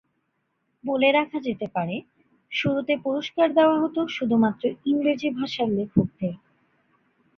বলে 0.83 1.09
রাখা 1.11 1.37
যেতে 1.39 1.67
পারে, 1.75 1.95
শুরুতে 2.51 2.93
পুরস্কার 2.97 3.47
দেওয়া 3.53 3.77
হতো 3.79 3.99
শুধুমাত্র 4.15 4.63
ইংরেজি 4.85 5.29
ভাষার 5.37 5.69
লেখকদের। 5.77 6.33